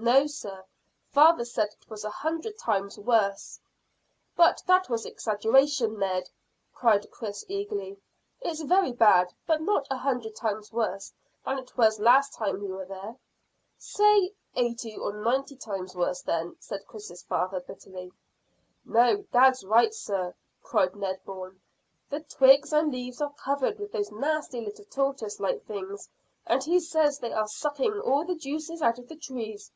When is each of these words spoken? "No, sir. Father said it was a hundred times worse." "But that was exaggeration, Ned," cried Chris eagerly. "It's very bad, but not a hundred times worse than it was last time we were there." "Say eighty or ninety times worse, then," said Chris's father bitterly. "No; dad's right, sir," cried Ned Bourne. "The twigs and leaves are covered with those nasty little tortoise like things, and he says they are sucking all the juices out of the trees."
"No, 0.00 0.26
sir. 0.26 0.62
Father 1.12 1.46
said 1.46 1.68
it 1.68 1.88
was 1.88 2.04
a 2.04 2.10
hundred 2.10 2.58
times 2.58 2.98
worse." 2.98 3.58
"But 4.36 4.62
that 4.66 4.90
was 4.90 5.06
exaggeration, 5.06 5.98
Ned," 5.98 6.28
cried 6.74 7.10
Chris 7.10 7.42
eagerly. 7.48 7.96
"It's 8.42 8.60
very 8.60 8.92
bad, 8.92 9.32
but 9.46 9.62
not 9.62 9.86
a 9.90 9.96
hundred 9.96 10.36
times 10.36 10.70
worse 10.70 11.10
than 11.42 11.58
it 11.58 11.78
was 11.78 11.98
last 12.00 12.34
time 12.34 12.60
we 12.60 12.68
were 12.68 12.84
there." 12.84 13.16
"Say 13.78 14.34
eighty 14.54 14.94
or 14.94 15.14
ninety 15.14 15.56
times 15.56 15.94
worse, 15.94 16.20
then," 16.20 16.56
said 16.60 16.86
Chris's 16.86 17.22
father 17.22 17.60
bitterly. 17.60 18.12
"No; 18.84 19.24
dad's 19.32 19.64
right, 19.64 19.94
sir," 19.94 20.34
cried 20.62 20.94
Ned 20.96 21.20
Bourne. 21.24 21.60
"The 22.10 22.20
twigs 22.20 22.74
and 22.74 22.92
leaves 22.92 23.22
are 23.22 23.32
covered 23.32 23.78
with 23.78 23.92
those 23.92 24.12
nasty 24.12 24.60
little 24.62 24.84
tortoise 24.84 25.40
like 25.40 25.64
things, 25.64 26.10
and 26.46 26.62
he 26.62 26.78
says 26.78 27.20
they 27.20 27.32
are 27.32 27.48
sucking 27.48 27.98
all 28.00 28.26
the 28.26 28.34
juices 28.36 28.82
out 28.82 28.98
of 28.98 29.08
the 29.08 29.16
trees." 29.16 29.72